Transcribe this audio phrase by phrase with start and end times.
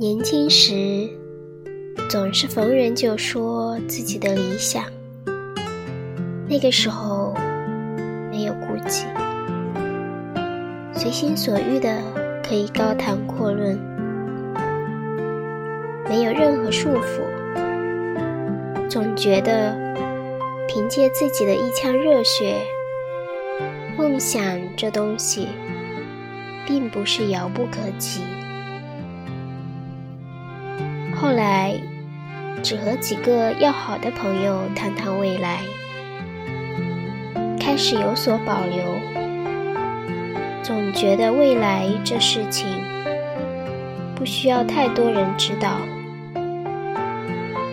[0.00, 1.10] 年轻时，
[2.08, 4.82] 总是逢人就说自己的理想。
[6.48, 7.34] 那个时候，
[8.30, 9.04] 没有顾忌，
[10.94, 12.00] 随心所欲的
[12.42, 13.78] 可以高谈阔论，
[16.08, 17.20] 没有任何束缚。
[18.88, 19.76] 总觉得
[20.66, 22.56] 凭借自己的一腔热血，
[23.98, 24.42] 梦想
[24.78, 25.48] 这东西，
[26.66, 28.22] 并不是遥不可及。
[31.20, 31.78] 后来，
[32.62, 35.60] 只和几个要好的朋友谈谈未来，
[37.60, 38.82] 开始有所保留。
[40.62, 42.66] 总觉得未来这事情
[44.14, 45.72] 不需要太多人知道，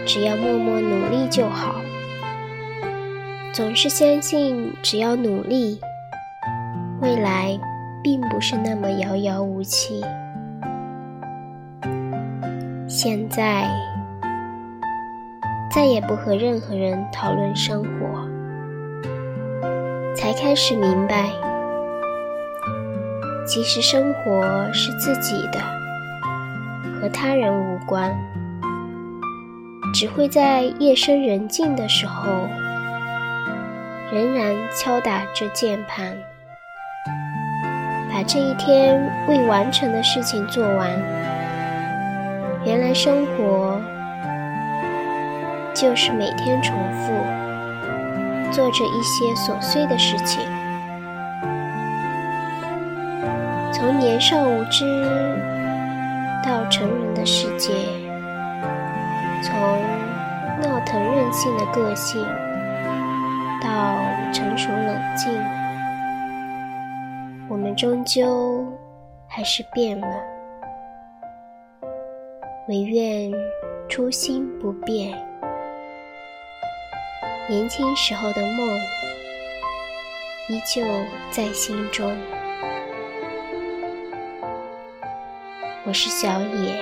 [0.06, 1.76] 只要默默努力就好。
[3.54, 5.80] 总是相信，只要努力，
[7.00, 7.58] 未来
[8.04, 10.04] 并不是那么遥遥无期。
[13.00, 13.70] 现在
[15.70, 18.28] 再也不和任何人讨论生活，
[20.16, 21.30] 才开始明白，
[23.46, 25.60] 其实生活是自己的，
[27.00, 28.18] 和他人无关，
[29.94, 32.32] 只会在夜深人静的时候，
[34.12, 36.18] 仍然敲打着键盘，
[38.12, 40.90] 把这一天未完成的事情做完。
[42.68, 43.80] 原来生活
[45.74, 47.14] 就是每天重复
[48.52, 50.42] 做着一些琐碎的事情，
[53.72, 54.84] 从年少无知
[56.44, 57.72] 到成人的世界，
[59.42, 59.58] 从
[60.62, 62.22] 闹腾任性的个性
[63.62, 63.96] 到
[64.34, 65.32] 成熟冷静，
[67.48, 68.66] 我们终究
[69.26, 70.37] 还是变了。
[72.68, 73.32] 唯愿
[73.88, 75.18] 初心不变，
[77.48, 78.78] 年轻时候的梦
[80.50, 80.84] 依旧
[81.32, 82.14] 在心中。
[85.86, 86.76] 我是小野，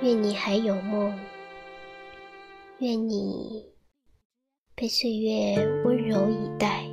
[0.00, 1.14] 愿你还有梦，
[2.78, 3.62] 愿你
[4.74, 5.54] 被岁月
[5.84, 6.89] 温柔以待。